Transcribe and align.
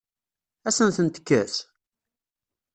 Ad 0.67 0.73
asen-ten-tekkes? 0.73 1.55